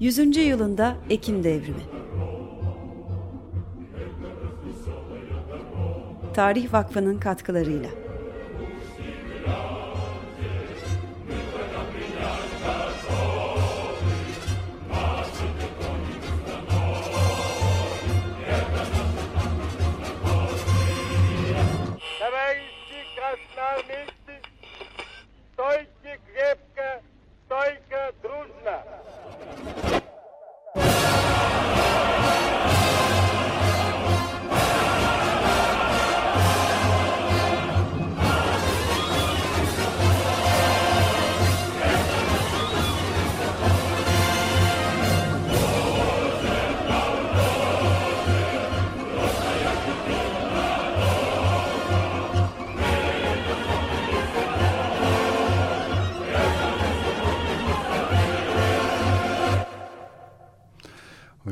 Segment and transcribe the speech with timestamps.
[0.00, 0.36] 100.
[0.36, 1.82] yılında Ekim Devrimi.
[6.34, 7.88] Tarih Vakfı'nın katkılarıyla.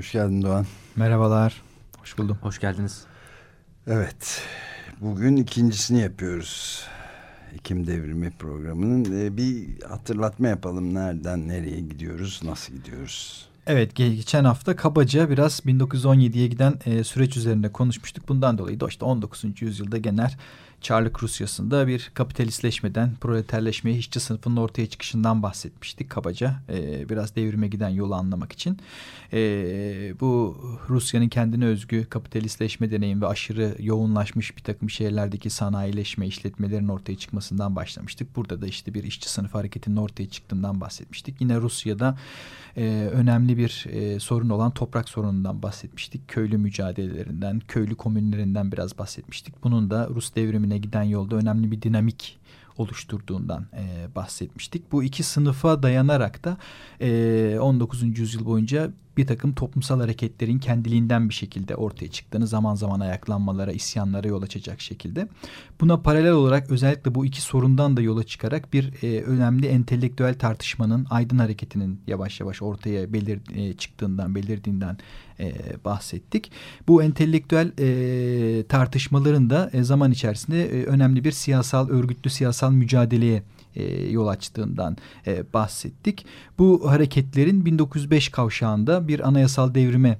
[0.08, 0.66] Hoş geldin Doğan.
[0.96, 1.62] Merhabalar.
[1.98, 2.38] Hoş buldum.
[2.42, 3.04] Hoş geldiniz.
[3.86, 4.42] Evet,
[5.00, 6.84] bugün ikincisini yapıyoruz.
[7.54, 10.94] Ekim Devrimi programının Ee, bir hatırlatma yapalım.
[10.94, 13.48] Nereden nereye gidiyoruz, nasıl gidiyoruz?
[13.66, 18.28] Evet ge- geçen hafta kabaca biraz 1917'ye giden e, süreç üzerinde konuşmuştuk.
[18.28, 19.62] Bundan dolayı da işte 19.
[19.62, 20.34] yüzyılda genel
[20.80, 26.54] Çarlık Rusyası'nda bir kapitalistleşmeden proleterleşmeye işçi sınıfının ortaya çıkışından bahsetmiştik kabaca.
[26.68, 28.78] E, biraz devrime giden yolu anlamak için.
[29.32, 29.40] E,
[30.20, 30.56] bu
[30.88, 37.76] Rusya'nın kendine özgü kapitalistleşme deneyim ve aşırı yoğunlaşmış bir takım şehirlerdeki sanayileşme işletmelerin ortaya çıkmasından
[37.76, 38.36] başlamıştık.
[38.36, 41.40] Burada da işte bir işçi sınıfı hareketinin ortaya çıktığından bahsetmiştik.
[41.40, 42.18] Yine Rusya'da
[42.76, 46.28] e, önemli bir e, sorun olan toprak sorunundan bahsetmiştik.
[46.28, 49.64] Köylü mücadelelerinden, köylü komünlerinden biraz bahsetmiştik.
[49.64, 50.34] Bunun da Rus
[50.68, 52.38] devrimine giden yolda önemli bir dinamik
[52.76, 54.92] oluşturduğundan e, bahsetmiştik.
[54.92, 56.56] Bu iki sınıfa dayanarak da
[57.00, 58.18] e, 19.
[58.18, 64.28] yüzyıl boyunca bir takım toplumsal hareketlerin kendiliğinden bir şekilde ortaya çıktığını zaman zaman ayaklanmalara, isyanlara
[64.28, 65.28] yol açacak şekilde.
[65.80, 71.06] Buna paralel olarak özellikle bu iki sorundan da yola çıkarak bir e, önemli entelektüel tartışmanın,
[71.10, 74.98] aydın hareketinin yavaş yavaş ortaya belir, e, çıktığından, belirdiğinden
[75.40, 75.54] e,
[75.84, 76.52] bahsettik.
[76.88, 83.42] Bu entelektüel e, tartışmaların da e, zaman içerisinde e, önemli bir siyasal, örgütlü siyasal mücadeleye
[83.74, 84.96] e, yol açtığından
[85.26, 86.26] e, bahsettik.
[86.58, 90.18] Bu hareketlerin 1905 kavşağında bir anayasal devrime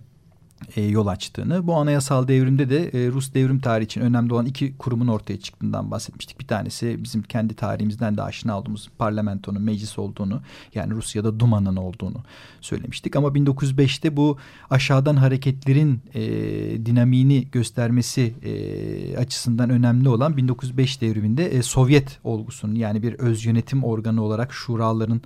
[0.76, 4.76] e, yol açtığını, bu anayasal devrimde de e, Rus devrim tarihi için önemli olan iki
[4.76, 6.40] kurumun ortaya çıktığından bahsetmiştik.
[6.40, 10.40] Bir tanesi bizim kendi tarihimizden de aşina olduğumuz parlamentonun meclis olduğunu,
[10.74, 12.22] yani Rusya'da Duma'nın olduğunu
[12.60, 13.16] söylemiştik.
[13.16, 14.38] Ama 1905'te bu
[14.70, 16.20] aşağıdan hareketlerin e,
[16.86, 23.84] dinamiğini göstermesi e, açısından önemli olan 1905 devriminde e, Sovyet olgusunun yani bir öz yönetim
[23.84, 25.20] organı olarak şuraların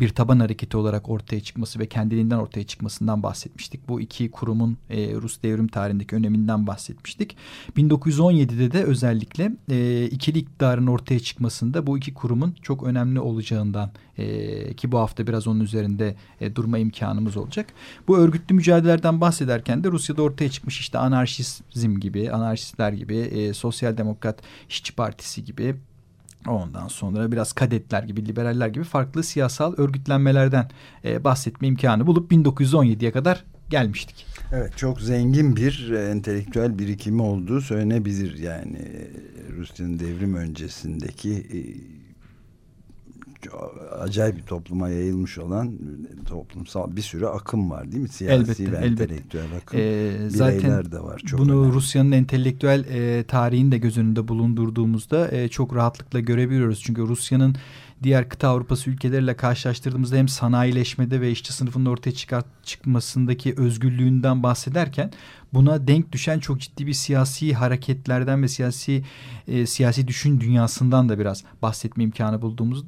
[0.00, 3.88] bir taban hareketi olarak ortaya çıkması ve kendiliğinden ortaya çıkmasından bahsetmiştik.
[3.88, 7.36] Bu iki kurumun e, Rus devrim tarihindeki öneminden bahsetmiştik.
[7.76, 14.74] 1917'de de özellikle e, ikili iktidarın ortaya çıkmasında bu iki kurumun çok önemli olacağından e,
[14.74, 17.66] ki bu hafta biraz onun üzerinde e, durma imkanımız olacak.
[18.08, 23.96] Bu örgütlü mücadelelerden bahsederken de Rusya'da ortaya çıkmış işte anarşizm gibi, anarşistler gibi, e, Sosyal
[23.96, 25.76] Demokrat İşçi Partisi gibi
[26.48, 30.70] Ondan sonra biraz kadetler gibi, liberaller gibi farklı siyasal örgütlenmelerden
[31.04, 34.26] e, bahsetme imkanı bulup 1917'ye kadar gelmiştik.
[34.52, 38.38] Evet, çok zengin bir e, entelektüel birikimi olduğu söylenebilir.
[38.38, 39.08] Yani e,
[39.56, 41.60] Rusya'nın devrim öncesindeki e,
[44.00, 45.78] acayip bir topluma yayılmış olan
[46.28, 48.08] toplumsal bir sürü akım var değil mi?
[48.08, 49.04] Siyasi elbette, ve elbette.
[49.04, 49.80] entelektüel akım.
[49.80, 51.22] Ee, zaten de var.
[51.26, 51.74] Çok bunu önemli.
[51.74, 56.82] Rusya'nın entelektüel e, tarihini de göz önünde bulundurduğumuzda e, çok rahatlıkla görebiliyoruz.
[56.82, 57.56] Çünkü Rusya'nın
[58.02, 65.10] diğer kıta Avrupası ülkeleriyle karşılaştırdığımızda hem sanayileşmede ve işçi sınıfının ortaya çıkar, çıkmasındaki özgürlüğünden bahsederken
[65.54, 69.04] buna denk düşen çok ciddi bir siyasi hareketlerden ve siyasi
[69.48, 72.86] e, siyasi düşün dünyasından da biraz bahsetme imkanı bulduğumuzu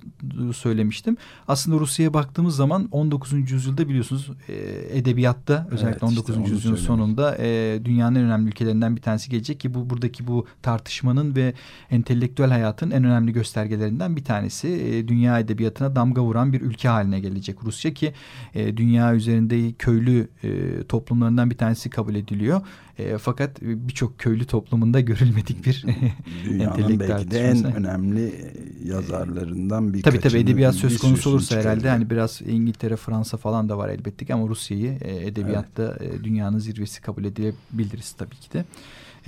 [0.54, 1.16] söylemiştim.
[1.48, 3.50] Aslında Rusya'ya baktığımız zaman 19.
[3.52, 4.54] yüzyılda biliyorsunuz e,
[4.98, 6.36] edebiyatta özellikle Evet, işte 19.
[6.36, 10.46] onu yüzyılın sonunda e, dünyanın en önemli ülkelerinden bir tanesi gelecek ki bu buradaki bu
[10.62, 11.54] tartışmanın ve
[11.90, 14.68] entelektüel hayatın en önemli göstergelerinden bir tanesi.
[14.68, 18.12] E, dünya edebiyatına damga vuran bir ülke haline gelecek Rusya ki
[18.54, 22.60] e, dünya üzerinde köylü e, toplumlarından bir tanesi kabul ediliyor.
[22.98, 25.84] E, fakat birçok köylü toplumunda görülmedik bir
[26.44, 28.52] Dünyanın belki de en önemli
[28.84, 33.78] yazarlarından bir Tabii tabii edebiyat söz konusu olursa herhalde hani biraz İngiltere, Fransa falan da
[33.78, 38.64] var elbette ki ama Rusya'yı e, edebiyatta e, dünyanın zirvesi kabul edebiliriz tabii ki de.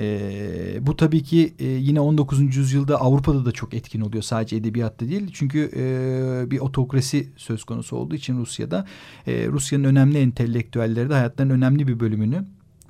[0.01, 2.57] E, bu tabii ki e, yine 19.
[2.57, 4.23] yüzyılda Avrupa'da da çok etkin oluyor.
[4.23, 5.31] Sadece edebiyatta değil.
[5.33, 8.87] Çünkü e, bir otokrasi söz konusu olduğu için Rusya'da
[9.27, 12.45] e, Rusya'nın önemli entelektüelleri de hayatlarının önemli bir bölümünü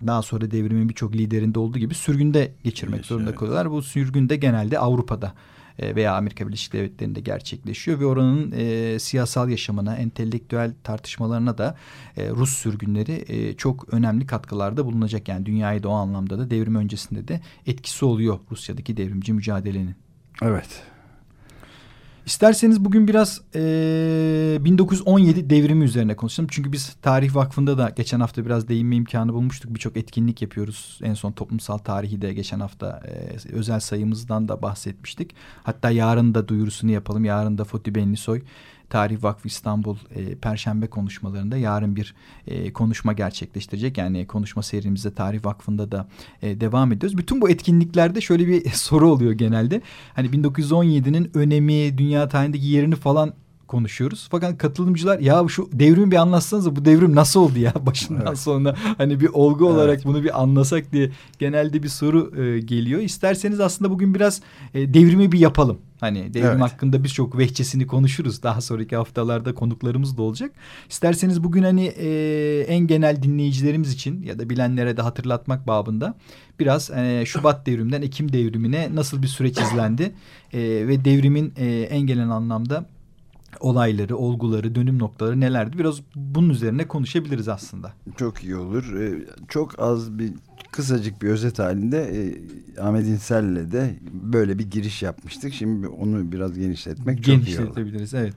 [0.07, 3.39] daha sonra devrimin birçok liderinde olduğu gibi sürgünde geçirmek evet, zorunda evet.
[3.39, 3.71] kalıyorlar.
[3.71, 5.35] Bu sürgün de genelde Avrupa'da
[5.78, 11.76] veya Amerika Birleşik Devletleri'nde gerçekleşiyor ve oranın e, siyasal yaşamına, entelektüel tartışmalarına da
[12.17, 15.28] e, Rus sürgünleri e, çok önemli katkılarda bulunacak.
[15.28, 19.94] Yani dünyayı da o anlamda da devrim öncesinde de etkisi oluyor Rusya'daki devrimci mücadelenin.
[20.43, 20.82] Evet.
[22.31, 23.61] İsterseniz bugün biraz e,
[24.61, 26.49] 1917 devrimi üzerine konuşalım.
[26.53, 29.75] Çünkü biz Tarih Vakfı'nda da geçen hafta biraz değinme imkanı bulmuştuk.
[29.75, 30.99] Birçok etkinlik yapıyoruz.
[31.03, 35.35] En son toplumsal tarihi de geçen hafta e, özel sayımızdan da bahsetmiştik.
[35.62, 37.25] Hatta yarın da duyurusunu yapalım.
[37.25, 38.43] Yarın da Foti Benlisoy
[38.90, 42.14] Tarih Vakfı İstanbul e, Perşembe konuşmalarında yarın bir
[42.46, 43.98] e, konuşma gerçekleştirecek.
[43.98, 46.08] Yani konuşma serimizde Tarih Vakfı'nda da
[46.42, 47.19] e, devam ediyoruz.
[47.19, 49.82] Bütün bu etkinliklerde şöyle bir soru oluyor genelde.
[50.14, 53.34] Hani 1917'nin önemi, dünya tarihindeki yerini falan
[53.70, 54.28] konuşuyoruz.
[54.31, 58.38] Fakat katılımcılar ya şu devrimi bir anlatsanız bu devrim nasıl oldu ya başından evet.
[58.38, 59.75] sonuna hani bir olgu evet.
[59.75, 63.00] olarak bunu bir anlasak diye genelde bir soru e, geliyor.
[63.00, 64.40] İsterseniz aslında bugün biraz
[64.75, 65.78] e, devrimi bir yapalım.
[66.00, 66.61] Hani devrim evet.
[66.61, 68.43] hakkında birçok vehçesini konuşuruz.
[68.43, 70.52] Daha sonraki haftalarda konuklarımız da olacak.
[70.88, 76.14] İsterseniz bugün hani e, en genel dinleyicilerimiz için ya da bilenlere de hatırlatmak babında
[76.61, 80.12] biraz e, Şubat devriminden Ekim devrimine nasıl bir süreç izlendi
[80.52, 82.87] e, ve devrimin e, en genel anlamda
[83.61, 85.79] olayları, olguları, dönüm noktaları nelerdi?
[85.79, 87.93] Biraz bunun üzerine konuşabiliriz aslında.
[88.17, 88.95] Çok iyi olur.
[89.01, 90.33] Ee, çok az bir
[90.73, 95.55] kısacık bir özet halinde e, Ahmet İnsel'le de böyle bir giriş yapmıştık.
[95.55, 97.47] Şimdi onu biraz genişletmek çok iyi olur.
[97.47, 98.35] Genişletebiliriz evet.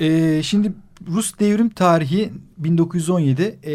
[0.00, 0.72] Ee, şimdi
[1.06, 3.74] Rus devrim tarihi 1917 e,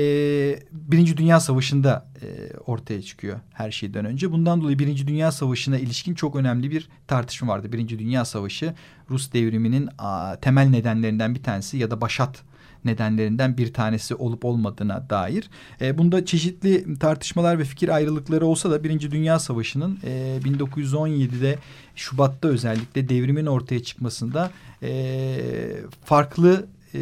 [0.71, 4.31] Birinci Dünya Savaşı'nda e, ortaya çıkıyor her şeyden önce.
[4.31, 7.71] Bundan dolayı Birinci Dünya Savaşı'na ilişkin çok önemli bir tartışma vardı.
[7.71, 8.73] Birinci Dünya Savaşı
[9.09, 12.43] Rus devriminin a, temel nedenlerinden bir tanesi ya da başat
[12.85, 15.49] nedenlerinden bir tanesi olup olmadığına dair.
[15.81, 21.59] E, bunda çeşitli tartışmalar ve fikir ayrılıkları olsa da Birinci Dünya Savaşı'nın e, 1917'de
[21.95, 24.51] Şubat'ta özellikle devrimin ortaya çıkmasında
[24.83, 25.39] e,
[26.05, 26.99] farklı e,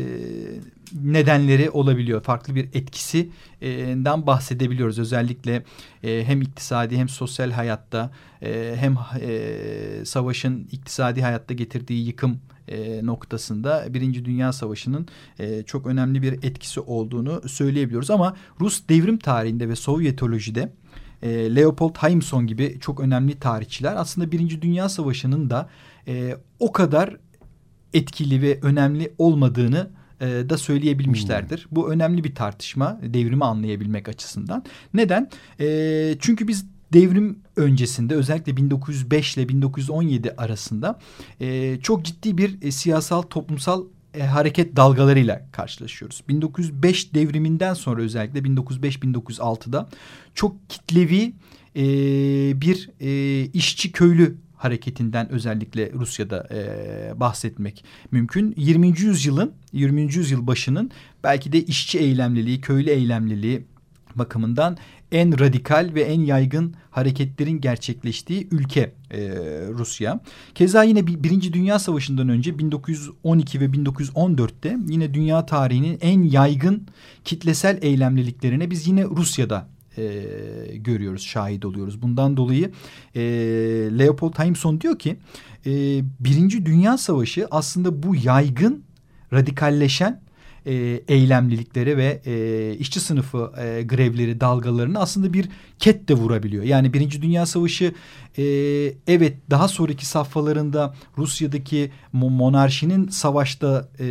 [1.03, 2.21] nedenleri olabiliyor.
[2.21, 4.99] Farklı bir etkisinden bahsedebiliyoruz.
[4.99, 5.63] Özellikle
[6.03, 8.11] e, hem iktisadi hem sosyal hayatta
[8.41, 15.07] e, hem e, savaşın iktisadi hayatta getirdiği yıkım e, noktasında Birinci Dünya Savaşı'nın
[15.39, 18.11] e, çok önemli bir etkisi olduğunu söyleyebiliyoruz.
[18.11, 20.73] Ama Rus devrim tarihinde ve Sovyetolojide
[21.21, 25.69] e, Leopold Haimson gibi çok önemli tarihçiler aslında Birinci Dünya Savaşı'nın da
[26.07, 27.17] e, o kadar
[27.93, 29.89] etkili ve önemli olmadığını
[30.21, 31.57] e, da söyleyebilmişlerdir.
[31.57, 31.75] Hmm.
[31.75, 34.63] Bu önemli bir tartışma devrimi anlayabilmek açısından.
[34.93, 35.29] Neden?
[35.59, 40.99] E, çünkü biz devrim öncesinde özellikle 1905 ile 1917 arasında
[41.41, 46.23] e, çok ciddi bir e, siyasal toplumsal e, hareket dalgalarıyla karşılaşıyoruz.
[46.29, 49.89] 1905 devriminden sonra özellikle 1905-1906'da
[50.35, 51.33] çok kitlevi
[51.75, 51.81] e,
[52.61, 58.53] bir e, işçi köylü hareketinden özellikle Rusya'da e, bahsetmek mümkün.
[58.57, 58.87] 20.
[58.87, 60.01] yüzyılın 20.
[60.01, 60.91] yüzyıl başının
[61.23, 63.65] belki de işçi eylemliliği, köylü eylemliliği
[64.15, 64.77] bakımından
[65.11, 69.19] en radikal ve en yaygın hareketlerin gerçekleştiği ülke e,
[69.69, 70.19] Rusya.
[70.55, 76.87] Keza yine bir, Birinci Dünya Savaşı'ndan önce 1912 ve 1914'te yine dünya tarihinin en yaygın
[77.25, 82.01] kitlesel eylemliliklerine biz yine Rusya'da e, görüyoruz, şahit oluyoruz.
[82.01, 82.71] Bundan dolayı
[83.15, 83.21] e,
[83.99, 85.17] Leopold Haimson diyor ki
[85.65, 85.71] e,
[86.19, 88.83] Birinci Dünya Savaşı aslında bu yaygın,
[89.33, 90.21] radikalleşen
[90.67, 90.73] e,
[91.07, 95.49] eylemliliklere ve e, işçi sınıfı e, grevleri dalgalarını aslında bir
[95.79, 96.63] ket de vurabiliyor.
[96.63, 97.93] Yani Birinci Dünya Savaşı
[98.37, 98.43] e,
[99.07, 104.07] evet daha sonraki safhalarında Rusya'daki monarşinin savaşta e,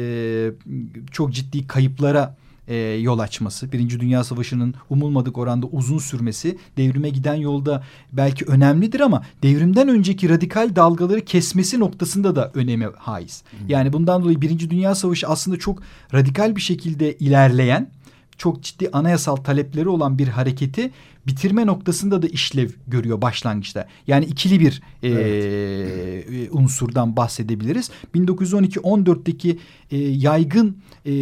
[1.11, 2.37] çok ciddi kayıplara
[2.69, 7.83] e, yol açması, Birinci Dünya Savaşı'nın umulmadık oranda uzun sürmesi devrime giden yolda
[8.13, 13.43] belki önemlidir ama devrimden önceki radikal dalgaları kesmesi noktasında da önemi haiz.
[13.69, 15.83] Yani bundan dolayı Birinci Dünya Savaşı aslında çok
[16.15, 17.91] radikal bir şekilde ilerleyen
[18.39, 20.91] çok ciddi anayasal talepleri olan bir hareketi
[21.27, 23.89] bitirme noktasında da işlev görüyor başlangıçta.
[24.07, 26.27] Yani ikili bir evet.
[26.31, 27.91] e, unsurdan bahsedebiliriz.
[28.15, 29.59] 1912-14'teki
[29.91, 30.77] e, yaygın
[31.07, 31.13] e,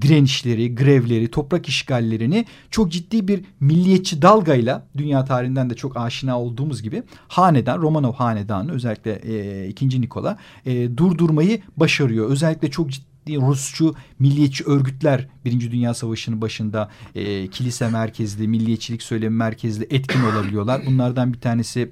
[0.00, 6.82] direnişleri, grevleri, toprak işgallerini çok ciddi bir milliyetçi dalgayla dünya tarihinden de çok aşina olduğumuz
[6.82, 10.00] gibi hanedan, Romanov hanedanı özellikle e, 2.
[10.00, 12.30] Nikola e, durdurmayı başarıyor.
[12.30, 19.36] Özellikle çok ciddi Rusçu milliyetçi örgütler Birinci Dünya Savaşı'nın başında e, kilise merkezli, milliyetçilik söylemi
[19.36, 20.82] merkezli etkin olabiliyorlar.
[20.86, 21.90] Bunlardan bir tanesi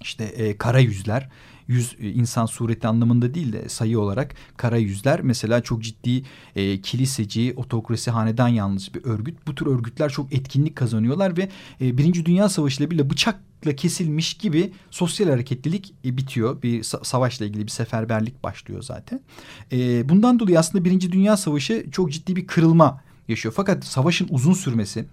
[0.00, 1.28] işte e, kara yüzler
[1.68, 6.22] yüz e, insan sureti anlamında değil de sayı olarak kara yüzler mesela çok ciddi
[6.56, 9.46] e, kiliseci, otokrasi, hanedan yanlısı bir örgüt.
[9.46, 11.48] Bu tür örgütler çok etkinlik kazanıyorlar ve
[11.80, 16.62] e, Birinci Dünya Savaşı ile bile bıçakla kesilmiş gibi sosyal hareketlilik e, bitiyor.
[16.62, 19.20] Bir savaşla ilgili bir seferberlik başlıyor zaten.
[19.72, 23.54] E, bundan dolayı aslında Birinci Dünya Savaşı çok ciddi bir kırılma yaşıyor.
[23.56, 25.06] Fakat savaşın uzun sürmesi,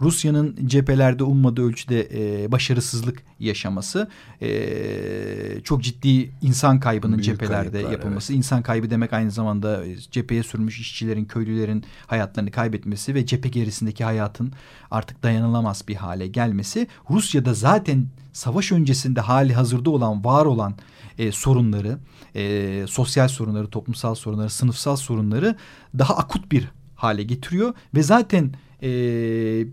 [0.00, 4.08] Rusya'nın cephelerde ummadığı ölçüde e, başarısızlık yaşaması,
[4.42, 8.32] e, çok ciddi insan kaybının Büyük cephelerde kayıplar, yapılması.
[8.32, 8.38] Evet.
[8.38, 14.04] İnsan kaybı demek aynı zamanda e, cepheye sürmüş işçilerin, köylülerin hayatlarını kaybetmesi ve cephe gerisindeki
[14.04, 14.52] hayatın
[14.90, 16.86] artık dayanılamaz bir hale gelmesi.
[17.10, 20.74] Rusya'da zaten savaş öncesinde hali hazırda olan, var olan
[21.18, 21.98] e, sorunları,
[22.34, 25.56] e, sosyal sorunları, toplumsal sorunları, sınıfsal sorunları
[25.98, 28.52] daha akut bir hale getiriyor ve zaten
[28.82, 28.90] e,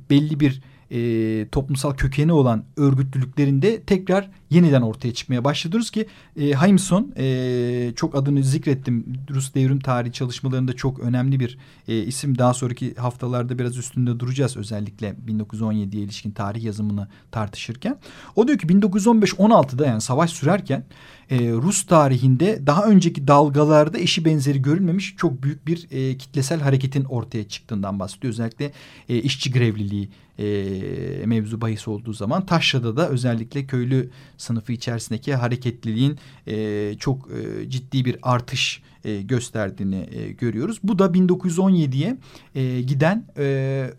[0.10, 6.08] belli bir e, toplumsal kökeni olan örgütlülüklerinde tekrar yeniden ortaya çıkmaya başlıyoruz ki
[6.40, 9.06] e, Haimson e, çok adını zikrettim.
[9.30, 12.38] Rus devrim tarihi çalışmalarında çok önemli bir e, isim.
[12.38, 17.98] Daha sonraki haftalarda biraz üstünde duracağız özellikle 1917'ye ilişkin tarih yazımını tartışırken.
[18.36, 20.84] O diyor ki 1915-16'da yani savaş sürerken
[21.30, 27.04] e, Rus tarihinde daha önceki dalgalarda eşi benzeri görülmemiş çok büyük bir e, kitlesel hareketin
[27.04, 28.34] ortaya çıktığından bahsediyor.
[28.34, 28.72] Özellikle
[29.10, 36.18] e, işçi grevliliği e, mevzu bahis olduğu zaman Taşra'da da özellikle köylü sınıfı içerisindeki hareketliliğin
[36.48, 40.80] e, çok e, ciddi bir artış e, gösterdiğini e, görüyoruz.
[40.84, 42.18] Bu da 1917'ye
[42.56, 43.44] e, giden e,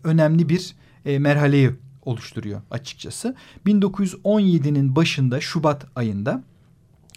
[0.03, 1.71] önemli bir e, merhaleyi
[2.05, 3.35] oluşturuyor açıkçası.
[3.65, 6.43] 1917'nin başında Şubat ayında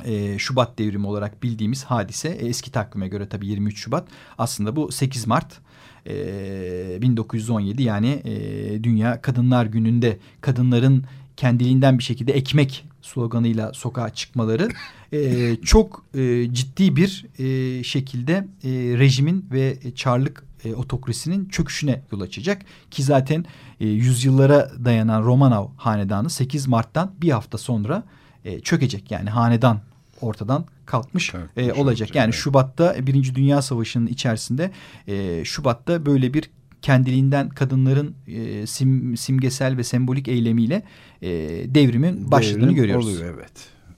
[0.04, 4.92] e, Şubat devrimi olarak bildiğimiz hadise e, eski takvime göre tabii 23 Şubat aslında bu
[4.92, 5.60] 8 Mart
[6.06, 11.04] e, 1917 yani e, Dünya Kadınlar Günü'nde kadınların
[11.36, 14.68] kendiliğinden bir şekilde ekmek sloganıyla sokağa çıkmaları
[15.12, 18.32] e, çok e, ciddi bir e, şekilde
[18.64, 22.62] e, rejimin ve Çarlık e, otokrasinin çöküşüne yol açacak.
[22.90, 23.44] Ki zaten
[23.80, 28.02] e, yüzyıllara dayanan Romanov hanedanı 8 Mart'tan bir hafta sonra
[28.44, 29.10] e, çökecek.
[29.10, 29.80] Yani hanedan
[30.20, 32.14] ortadan kalkmış e, olacak.
[32.14, 32.34] Yani evet.
[32.34, 34.70] Şubat'ta Birinci Dünya Savaşı'nın içerisinde
[35.06, 36.50] e, Şubat'ta böyle bir
[36.82, 40.82] kendiliğinden kadınların e, sim, simgesel ve sembolik eylemiyle
[41.22, 41.28] e,
[41.74, 43.06] devrimin başladığını Devrim görüyoruz.
[43.06, 43.52] Oluyor evet.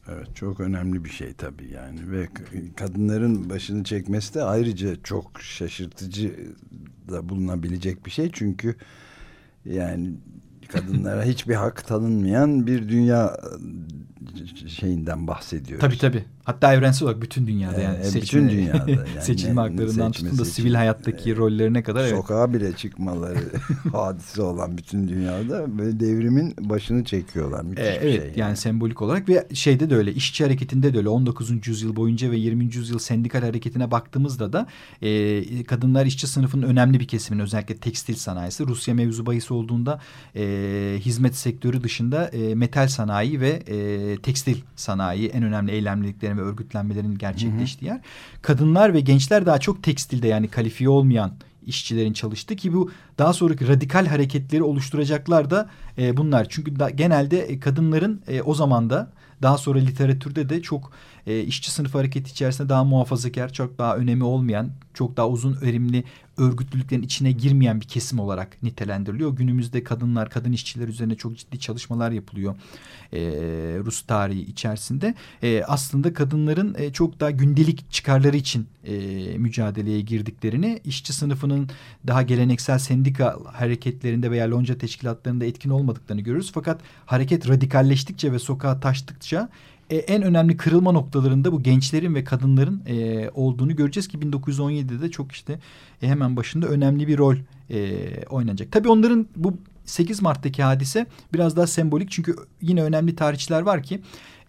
[0.09, 2.29] Evet çok önemli bir şey tabii yani ve
[2.77, 6.35] kadınların başını çekmesi de ayrıca çok şaşırtıcı
[7.11, 8.77] da bulunabilecek bir şey çünkü
[9.65, 10.11] yani
[10.69, 13.41] kadınlara hiçbir hak tanınmayan bir dünya
[14.67, 15.81] şeyinden bahsediyoruz.
[15.81, 16.25] Tabii tabii.
[16.45, 17.99] Hatta evrensel olarak bütün dünyada yani.
[17.99, 18.91] E, seçilme, bütün dünyada.
[18.91, 22.09] Yani seçilme haklarından tutun da sivil hayattaki e, rollerine kadar.
[22.09, 22.55] Sokağa evet.
[22.55, 23.39] bile çıkmaları
[23.93, 27.63] hadise olan bütün dünyada ve devrimin başını çekiyorlar.
[27.63, 28.41] Müthiş e, evet bir şey yani.
[28.41, 31.67] yani sembolik olarak ve şeyde de öyle işçi hareketinde de öyle 19.
[31.67, 32.65] yüzyıl boyunca ve 20.
[32.65, 34.67] yüzyıl sendikal hareketine baktığımızda da
[35.03, 40.01] e, kadınlar işçi sınıfının önemli bir kesiminin özellikle tekstil sanayisi Rusya mevzu bahis olduğunda
[40.37, 46.39] e, hizmet sektörü dışında e, metal sanayi ve e, tekstil sanayi en önemli eylemlilikleri hareketlerin
[46.39, 48.01] ve örgütlenmelerin gerçekleştiği yer.
[48.43, 51.33] Kadınlar ve gençler daha çok tekstilde yani kalifiye olmayan
[51.67, 56.47] işçilerin çalıştığı ki bu daha sonraki radikal hareketleri oluşturacaklar da e, bunlar.
[56.49, 60.93] Çünkü da, genelde e, kadınların e, o zaman da daha sonra literatürde de çok
[61.27, 66.05] e, işçi sınıf hareketi içerisinde daha muhafazakar, çok daha önemi olmayan, çok daha uzun örimli
[66.37, 69.37] örgütlülüklerin içine girmeyen bir kesim olarak nitelendiriliyor.
[69.37, 72.55] Günümüzde kadınlar, kadın işçiler üzerine çok ciddi çalışmalar yapılıyor
[73.13, 73.21] e,
[73.85, 75.15] Rus tarihi içerisinde.
[75.43, 78.95] E, aslında kadınların e, çok daha gündelik çıkarları için e,
[79.39, 81.69] mücadeleye girdiklerini, işçi sınıfının
[82.07, 86.51] daha geleneksel sendika hareketlerinde veya lonca teşkilatlarında etkin olmadıklarını görürüz.
[86.55, 89.49] Fakat hareket radikalleştikçe ve sokağa taştıkça
[89.93, 95.11] e, en önemli kırılma noktalarında bu gençlerin ve kadınların e, olduğunu göreceğiz ki 1917'de de
[95.11, 95.59] çok işte
[96.03, 97.37] e, hemen başında önemli bir rol
[97.71, 97.99] e,
[98.31, 98.73] oynanacak.
[98.73, 104.01] Tabii onların bu 8 Mart'taki hadise biraz daha sembolik çünkü yine önemli tarihçiler var ki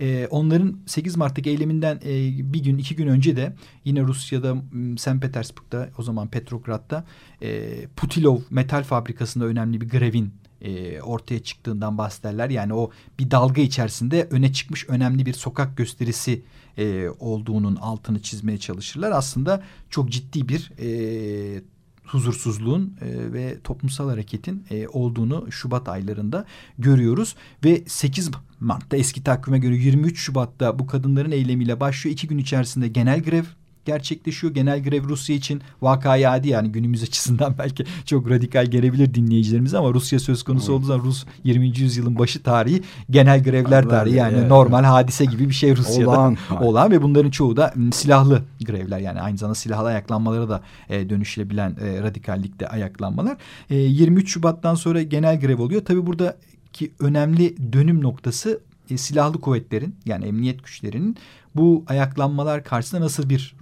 [0.02, 2.10] e, onların 8 Mart'taki eyleminden e,
[2.54, 3.54] bir gün iki gün önce de
[3.86, 4.56] yine Rusya'da
[4.98, 5.22] St.
[5.22, 7.06] Petersburg'da o zaman Petrograd'da
[7.42, 12.50] e, Putilov metal fabrikasında önemli bir grevin e, ortaya çıktığından bahsederler.
[12.50, 16.42] Yani o bir dalga içerisinde öne çıkmış önemli bir sokak gösterisi
[16.78, 19.12] e, olduğunun altını çizmeye çalışırlar.
[19.12, 21.62] Aslında çok ciddi bir e,
[22.06, 26.46] huzursuzluğun e, ve toplumsal hareketin e, olduğunu Şubat aylarında
[26.78, 27.36] görüyoruz.
[27.64, 32.14] Ve 8 Mart'ta eski takvime göre 23 Şubat'ta bu kadınların eylemiyle başlıyor.
[32.14, 33.44] İki gün içerisinde genel grev
[33.86, 34.54] gerçekleşiyor.
[34.54, 39.94] Genel grev Rusya için vakayı adi yani günümüz açısından belki çok radikal gelebilir dinleyicilerimiz ama
[39.94, 40.78] Rusya söz konusu evet.
[40.78, 41.80] olduğu zaman Rus 20.
[41.80, 44.48] yüzyılın başı tarihi genel grevler tarihi yani evet.
[44.48, 49.22] normal hadise gibi bir şey Rusya'da olan, olan ve bunların çoğu da silahlı grevler yani
[49.22, 53.38] aynı zamanda silahlı ayaklanmalara da e, dönüşebilen e, radikallikte ayaklanmalar.
[53.70, 55.86] E, 23 Şubat'tan sonra genel grev oluyor.
[55.86, 58.60] Tabi buradaki önemli dönüm noktası
[58.90, 61.18] e, silahlı kuvvetlerin yani emniyet güçlerinin
[61.56, 63.56] bu ayaklanmalar karşısında nasıl bir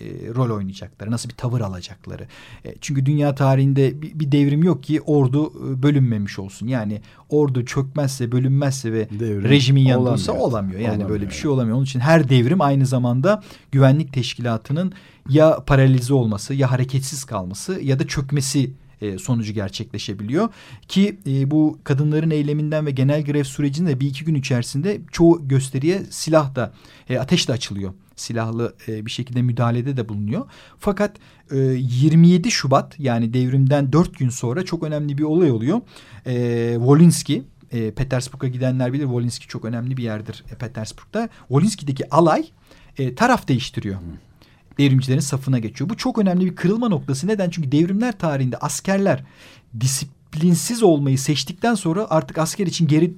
[0.00, 0.04] e,
[0.34, 2.26] rol oynayacakları, nasıl bir tavır alacakları.
[2.64, 6.66] E, çünkü dünya tarihinde bir, bir devrim yok ki ordu e, bölünmemiş olsun.
[6.66, 10.50] Yani ordu çökmezse, bölünmezse ve devrim rejimin yanındaysa olamıyor.
[10.50, 10.80] olamıyor.
[10.80, 11.10] Yani olamıyor.
[11.10, 11.76] böyle bir şey olamıyor.
[11.76, 13.42] Onun için her devrim aynı zamanda
[13.72, 14.92] güvenlik teşkilatının
[15.28, 20.48] ya paralize olması, ya hareketsiz kalması ya da çökmesi e, sonucu gerçekleşebiliyor.
[20.88, 26.02] Ki e, bu kadınların eyleminden ve genel grev sürecinde bir iki gün içerisinde çoğu gösteriye
[26.10, 26.72] silah da
[27.08, 27.92] e, ateş de açılıyor.
[28.16, 30.46] Silahlı bir şekilde müdahalede de bulunuyor.
[30.78, 31.16] Fakat
[31.50, 35.80] e, 27 Şubat yani devrimden dört gün sonra çok önemli bir olay oluyor.
[36.26, 41.28] E, Wolinski Petersburg'a gidenler bilir Wolinski çok önemli bir yerdir Petersburg'da.
[41.48, 42.46] Wolinski'deki alay
[43.16, 44.00] taraf değiştiriyor.
[44.00, 44.25] Hmm
[44.78, 45.90] devrimcilerin safına geçiyor.
[45.90, 47.26] Bu çok önemli bir kırılma noktası.
[47.26, 47.50] Neden?
[47.50, 49.24] Çünkü devrimler tarihinde askerler
[49.80, 53.14] disiplinsiz olmayı seçtikten sonra artık asker için geri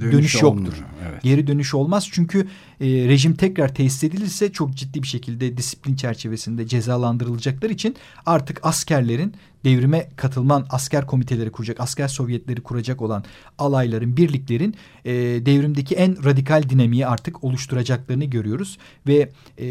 [0.00, 0.72] dönüş, dönüş yoktur.
[1.08, 1.22] evet.
[1.22, 2.48] Geri dönüş olmaz çünkü
[2.80, 9.34] e, rejim tekrar tesis edilirse çok ciddi bir şekilde disiplin çerçevesinde cezalandırılacaklar için artık askerlerin
[9.64, 13.24] devrime katılman asker komiteleri kuracak, asker sovyetleri kuracak olan
[13.58, 15.12] alayların, birliklerin e,
[15.46, 18.78] devrimdeki en radikal dinamiği artık oluşturacaklarını görüyoruz.
[19.06, 19.66] Ve e,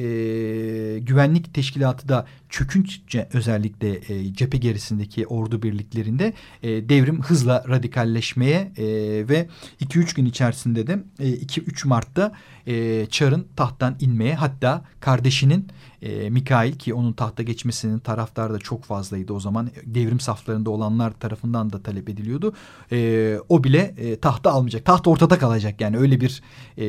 [0.99, 6.33] güvenlik teşkilatı da çökünce özellikle e, cephe gerisindeki ordu birliklerinde
[6.63, 8.85] e, devrim hızla radikalleşmeye e,
[9.29, 9.47] ve
[9.81, 12.33] 2-3 gün içerisinde de e, 2-3 Mart'ta
[12.67, 15.67] e, Çar'ın tahttan inmeye hatta kardeşinin
[16.01, 21.11] e, Mikail ki onun tahta geçmesinin taraftarı da çok fazlaydı o zaman devrim saflarında olanlar
[21.11, 22.53] tarafından da talep ediliyordu.
[22.91, 24.85] E, o bile e, tahta almayacak.
[24.85, 26.41] Taht ortada kalacak yani öyle bir
[26.77, 26.85] e,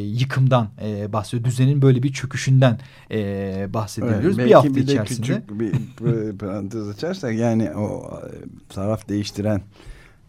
[0.00, 1.44] yıkımdan e, bahsediyor.
[1.44, 4.38] Düzenin böyle bir çöküşünden e, bahsediyoruz.
[4.38, 5.26] Evet, bir hafta bir içerisinde.
[5.26, 8.20] küçük bir parantez açarsak yani o
[8.68, 9.62] taraf değiştiren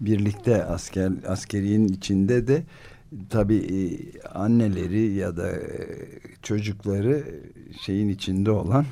[0.01, 2.63] birlikte asker askeriyenin içinde de
[3.29, 5.61] tabii e, anneleri ya da e,
[6.41, 7.23] çocukları
[7.81, 8.85] şeyin içinde olan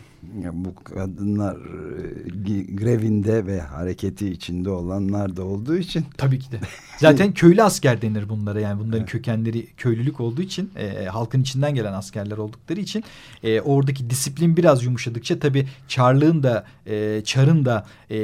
[0.53, 6.05] bu kadınlar e, grevinde ve hareketi içinde olanlar da olduğu için.
[6.17, 6.59] Tabii ki de.
[6.99, 9.11] Zaten köylü asker denir bunlara yani bunların evet.
[9.11, 13.03] kökenleri köylülük olduğu için e, halkın içinden gelen askerler oldukları için
[13.43, 18.17] e, oradaki disiplin biraz yumuşadıkça tabii Çarlığın da e, Çar'ın da e,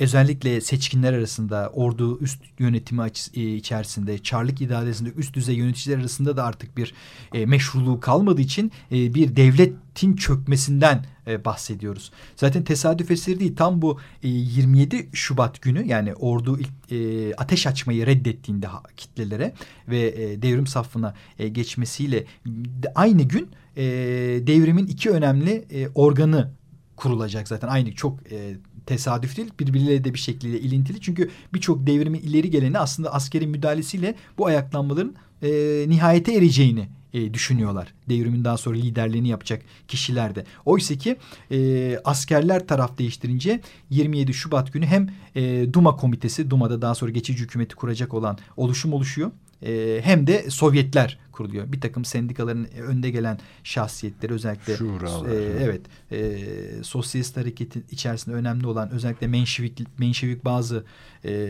[0.00, 6.36] özellikle seçkinler arasında ordu üst yönetimi açı, e, içerisinde Çarlık idaresinde üst düzey yöneticiler arasında
[6.36, 6.94] da artık bir
[7.34, 9.36] e, meşruluğu kalmadığı için e, bir
[9.96, 12.12] devletin çökmesinden e, bahsediyoruz.
[12.36, 16.58] Zaten tesadüf eseri değil tam bu e, 27 Şubat günü yani ordu
[16.90, 19.52] e, ateş açmayı reddettiğinde kitlelere
[19.88, 22.24] ve e, devrim safına e, geçmesiyle
[22.94, 23.84] aynı gün e,
[24.46, 26.50] devrimin iki önemli e, organı
[26.96, 28.56] kurulacak zaten aynı çok e,
[28.86, 31.00] tesadüf değil birbirleriyle de bir şekilde ilintili.
[31.00, 35.48] Çünkü birçok devrimin ileri geleni aslında askerin müdahalesiyle bu ayaklanmaların e,
[35.88, 37.94] nihayete ereceğini e, düşünüyorlar.
[38.08, 40.44] Devrimin daha sonra liderliğini yapacak kişiler de.
[40.64, 41.16] Oysa ki
[41.50, 47.42] e, askerler taraf değiştirince 27 Şubat günü hem e, Duma komitesi, Duma'da daha sonra geçici
[47.42, 49.30] hükümeti kuracak olan oluşum oluşuyor.
[49.62, 51.72] E, hem de Sovyetler kuruluyor.
[51.72, 55.80] Bir takım sendikaların önde gelen şahsiyetleri özellikle e, evet
[56.12, 56.38] e,
[56.82, 60.84] sosyalist hareketin içerisinde önemli olan özellikle Menşevik, Menşevik bazı
[61.24, 61.48] e,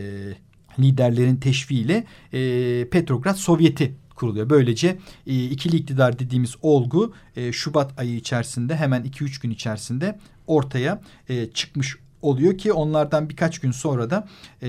[0.79, 2.03] liderlerin teşviğiyle
[2.33, 4.49] e, Petrograd Sovyeti kuruluyor.
[4.49, 11.01] Böylece e, ikili iktidar dediğimiz olgu e, Şubat ayı içerisinde hemen 2-3 gün içerisinde ortaya
[11.29, 14.27] e, çıkmış oluyor ki onlardan birkaç gün sonra da
[14.61, 14.67] e,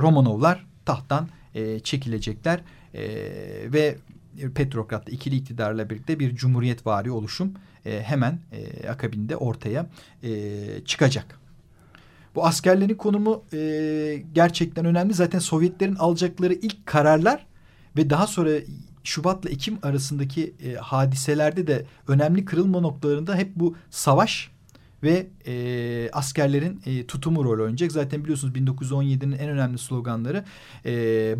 [0.00, 2.60] Romanovlar tahttan e, çekilecekler
[2.94, 3.02] e,
[3.72, 3.98] ve
[4.54, 7.54] Petrograd'da ikili iktidarla birlikte bir cumhuriyet vari oluşum
[7.86, 9.86] e, hemen e, akabinde ortaya
[10.22, 10.30] e,
[10.84, 11.38] çıkacak.
[12.34, 15.14] Bu askerlerin konumu e, gerçekten önemli.
[15.14, 17.46] Zaten Sovyetlerin alacakları ilk kararlar
[17.96, 18.50] ve daha sonra
[19.04, 24.50] Şubat'la Ekim arasındaki e, hadiselerde de önemli kırılma noktalarında hep bu savaş
[25.02, 27.92] ve e, askerlerin e, tutumu rol oynayacak.
[27.92, 30.44] Zaten biliyorsunuz 1917'nin en önemli sloganları
[30.86, 30.92] e,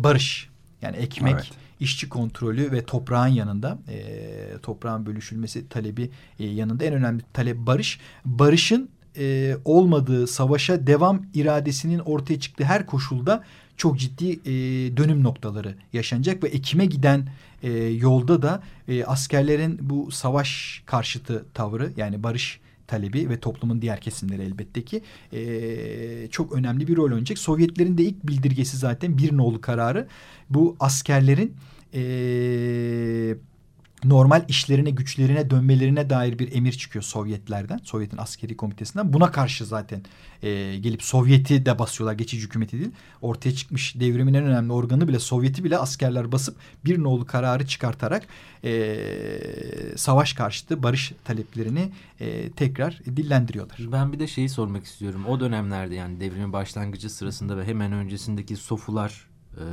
[0.03, 0.49] barış.
[0.81, 1.51] Yani ekmek, evet.
[1.79, 7.99] işçi kontrolü ve toprağın yanında e, toprağın bölüşülmesi talebi e, yanında en önemli talep barış.
[8.25, 13.43] Barışın e, olmadığı savaşa devam iradesinin ortaya çıktığı her koşulda
[13.77, 14.51] çok ciddi e,
[14.97, 17.27] dönüm noktaları yaşanacak ve Ekim'e giden
[17.63, 24.01] e, yolda da e, askerlerin bu savaş karşıtı tavrı yani barış talebi ve toplumun diğer
[24.01, 25.01] kesimleri elbette ki
[25.33, 27.37] e, çok önemli bir rol oynayacak.
[27.37, 30.07] Sovyetlerin de ilk bildirgesi zaten bir nolu kararı
[30.49, 31.55] bu askerlerin
[31.93, 32.01] e,
[34.03, 37.79] normal işlerine güçlerine dönmelerine dair bir emir çıkıyor Sovyetlerden.
[37.83, 39.13] Sovyet'in askeri komitesinden.
[39.13, 40.01] Buna karşı zaten
[40.43, 42.17] e, gelip Sovyet'i de basıyorlar.
[42.17, 42.91] Geçici hükümeti değil.
[43.21, 48.27] Ortaya çıkmış devrimin en önemli organı bile Sovyet'i bile askerler basıp bir nolu kararı çıkartarak
[48.63, 48.97] e,
[49.95, 53.79] savaş karşıtı barış taleplerini e, tekrar dillendiriyorlar.
[53.91, 55.25] Ben bir de şeyi sormak istiyorum.
[55.25, 59.27] O dönemlerde yani devrimin başlangıcı sırasında ve hemen öncesindeki sofular,
[59.57, 59.63] e,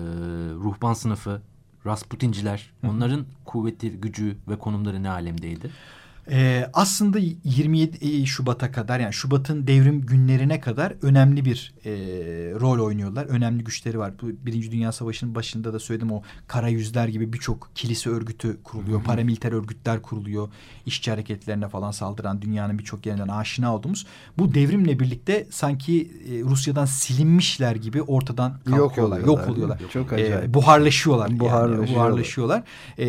[0.54, 1.42] ruhban sınıfı
[1.86, 5.70] Rasputinciler onların kuvveti, gücü ve konumları ne alemdeydi?
[6.30, 11.90] Ee, aslında 27 Şubat'a kadar yani Şubat'ın devrim günlerine kadar önemli bir e,
[12.60, 13.26] rol oynuyorlar.
[13.26, 14.12] Önemli güçleri var.
[14.22, 18.98] Bu Birinci Dünya Savaşı'nın başında da söyledim o kara yüzler gibi birçok kilise örgütü kuruluyor.
[18.98, 19.06] Hı hı.
[19.06, 20.48] Paramiliter örgütler kuruluyor.
[20.86, 24.06] İşçi hareketlerine falan saldıran dünyanın birçok yerinden aşina olduğumuz.
[24.38, 28.78] Bu devrimle birlikte sanki e, Rusya'dan silinmişler gibi ortadan kalkıyorlar.
[28.78, 29.26] Yok oluyorlar.
[29.26, 29.80] Yok oluyorlar.
[29.92, 30.44] Çok acayip.
[30.44, 31.40] E, buharlaşıyorlar.
[31.40, 31.86] Buharlaşıyorlar.
[31.86, 32.62] Yani, buharlaşıyorlar.
[32.98, 33.06] E,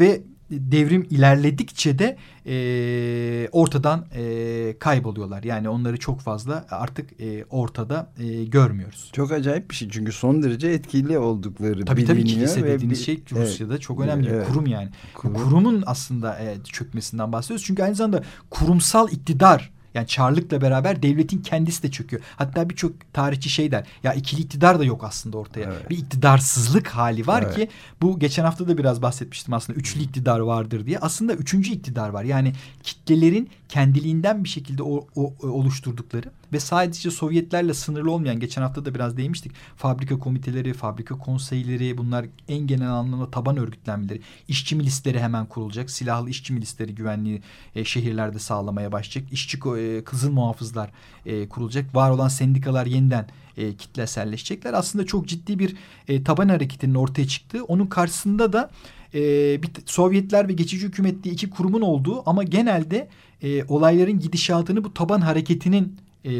[0.00, 5.42] ve devrim ilerledikçe de e, ortadan e, kayboluyorlar.
[5.42, 9.10] Yani onları çok fazla artık e, ortada e, görmüyoruz.
[9.12, 12.06] Çok acayip bir şey çünkü son derece etkili oldukları tabii, biliniyor.
[12.06, 14.28] Tabii kilise dediğiniz şey Rusya'da evet, çok önemli.
[14.28, 14.46] Evet.
[14.48, 14.88] Kurum yani.
[15.14, 15.34] Kurum.
[15.34, 17.66] Kurumun aslında e, çökmesinden bahsediyoruz.
[17.66, 22.22] Çünkü aynı zamanda kurumsal iktidar yani Çarlık'la beraber devletin kendisi de çöküyor.
[22.36, 23.86] Hatta birçok tarihçi şey der.
[24.02, 25.64] Ya ikili iktidar da yok aslında ortaya.
[25.64, 25.90] Evet.
[25.90, 27.54] Bir iktidarsızlık hali var evet.
[27.54, 27.68] ki
[28.02, 29.78] bu geçen hafta da biraz bahsetmiştim aslında.
[29.78, 30.98] Üçlü iktidar vardır diye.
[30.98, 32.24] Aslında üçüncü iktidar var.
[32.24, 38.84] Yani kitlelerin kendiliğinden bir şekilde o, o, oluşturdukları ve sadece Sovyetlerle sınırlı olmayan geçen hafta
[38.84, 39.52] da biraz değmiştik.
[39.76, 44.20] Fabrika komiteleri, fabrika konseyleri bunlar en genel anlamda taban örgütlenmeleri.
[44.48, 45.90] İşçi milisleri hemen kurulacak.
[45.90, 47.42] Silahlı işçi milisleri güvenliği
[47.74, 49.32] e, şehirlerde sağlamaya başlayacak.
[49.32, 50.90] İşçi e, kızıl muhafızlar
[51.26, 51.94] e, kurulacak.
[51.94, 54.72] Var olan sendikalar yeniden e, kitleselleşecekler.
[54.72, 55.76] Aslında çok ciddi bir
[56.08, 57.64] e, taban hareketinin ortaya çıktığı.
[57.64, 58.70] Onun karşısında da
[59.14, 59.20] e,
[59.62, 63.08] bir, Sovyetler ve geçici hükümet diye iki kurumun olduğu ama genelde
[63.42, 66.30] e, olayların gidişatını bu taban hareketinin e,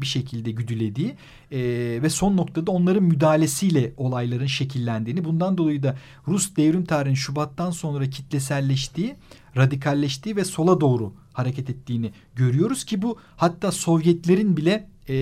[0.00, 1.14] bir şekilde güdülediği
[1.52, 1.58] e,
[2.02, 5.96] ve son noktada onların müdahalesiyle olayların şekillendiğini bundan dolayı da
[6.28, 9.14] Rus devrim tarihinin Şubat'tan sonra kitleselleştiği,
[9.56, 15.14] radikalleştiği ve sola doğru hareket ettiğini görüyoruz ki bu hatta Sovyetlerin bile e,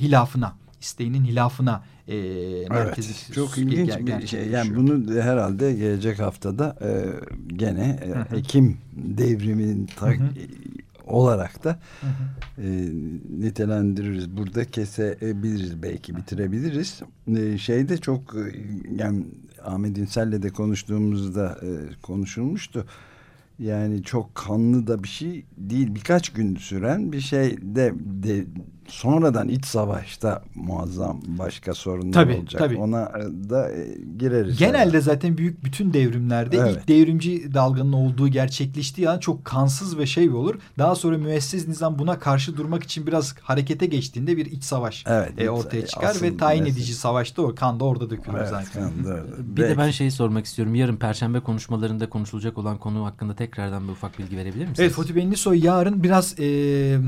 [0.00, 2.14] hilafına isteğinin hilafına e,
[2.70, 3.12] merkezi.
[3.12, 4.48] Evet, çok ilginç bir şey.
[4.48, 6.90] Yani bunu herhalde gelecek haftada e,
[7.56, 8.00] gene
[8.32, 10.12] e, Ekim devriminin ta,
[11.08, 12.66] olarak da hı hı.
[12.66, 12.68] E,
[13.40, 14.36] nitelendiririz.
[14.36, 17.02] Burada kesebiliriz belki bitirebiliriz.
[17.36, 18.40] E, şeyde çok e,
[18.96, 19.24] yani
[19.64, 21.70] Ahmet İnsel'le de konuştuğumuzda e,
[22.02, 22.86] konuşulmuştu.
[23.58, 25.94] Yani çok kanlı da bir şey değil.
[25.94, 28.44] Birkaç gün süren bir şey de, de
[28.88, 32.58] sonradan iç savaşta muazzam başka sorunlar tabii, olacak.
[32.58, 32.76] Tabii.
[32.76, 33.12] Ona
[33.50, 34.58] da e, gireriz.
[34.58, 35.00] Genelde herhalde.
[35.00, 36.76] zaten büyük bütün devrimlerde evet.
[36.76, 40.54] ilk devrimci dalganın olduğu gerçekleştiği an çok kansız ve şey olur.
[40.78, 45.32] Daha sonra müesses nizam buna karşı durmak için biraz harekete geçtiğinde bir iç savaş evet,
[45.38, 46.82] e, ortaya çıkar ve tayin müesses.
[46.82, 48.82] edici savaşta o kan da orada dökülür evet, zaten.
[48.82, 48.92] Kan
[49.38, 49.74] bir Belki.
[49.74, 50.74] de ben şeyi sormak istiyorum.
[50.74, 54.80] Yarın perşembe konuşmalarında konuşulacak olan konu hakkında tekrardan bir ufak bilgi verebilir misiniz?
[54.80, 56.44] Evet Fatih Benlisoy yarın biraz e,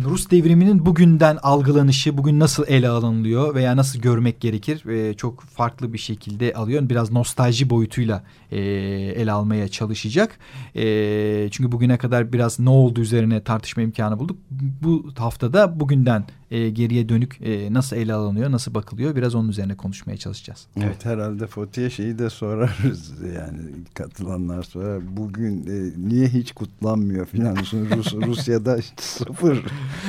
[0.04, 5.40] Rus devriminin bugünden algı algılanışı bugün nasıl ele alınıyor veya nasıl görmek gerekir e, çok
[5.40, 6.88] farklı bir şekilde alıyor.
[6.88, 8.59] Biraz nostalji boyutuyla e,
[9.16, 10.38] ele almaya çalışacak.
[10.76, 14.38] E, çünkü bugüne kadar biraz ne oldu üzerine tartışma imkanı bulduk.
[14.83, 19.76] Bu haftada bugünden e, geriye dönük e, nasıl ele alınıyor, nasıl bakılıyor biraz onun üzerine
[19.76, 20.66] konuşmaya çalışacağız.
[20.76, 23.61] Evet, evet herhalde Foti'ye şeyi de sorarız yani
[23.94, 29.64] katılanlar sonra bugün e, niye hiç kutlanmıyor filan Rus, Rusya'da sıfır.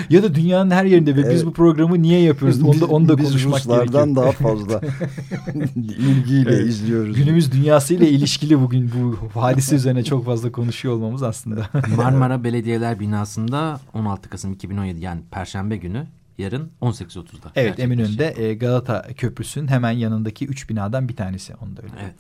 [0.09, 1.33] ya da dünyanın her yerinde ve evet.
[1.33, 4.81] biz bu programı niye yapıyoruz onu da, onu da biz konuşmak Ruslardan daha fazla
[5.75, 6.67] ilgiyle evet.
[6.67, 7.15] izliyoruz.
[7.15, 11.69] Günümüz dünyasıyla ilişkili bugün bu hadise üzerine çok fazla konuşuyor olmamız aslında.
[11.95, 17.51] Marmara Belediyeler binasında 16 Kasım 2017 yani Perşembe günü yarın 18.30'da.
[17.55, 21.55] Evet Eminönü'nde e, Galata Köprüsü'nün hemen yanındaki üç binadan bir tanesi.
[21.55, 21.93] Onu da öyle.
[22.03, 22.15] Evet.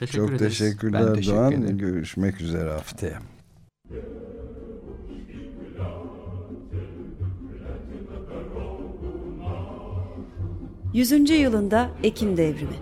[0.00, 0.58] Teşekkür Çok ederiz.
[0.58, 1.52] teşekkürler ben teşekkür Doğan.
[1.52, 1.78] Ederim.
[1.78, 3.18] Görüşmek üzere haftaya.
[10.94, 12.76] Yüzüncü yılında Ekim Devrimi.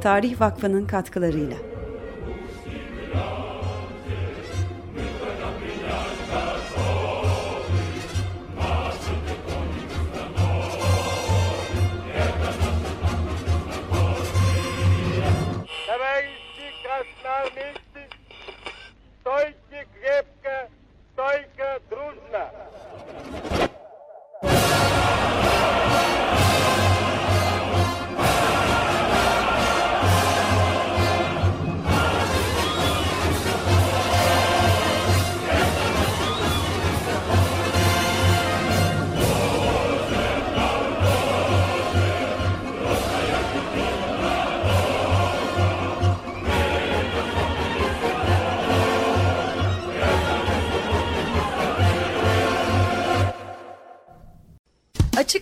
[0.00, 1.67] Tarih Vakfı'nın katkılarıyla.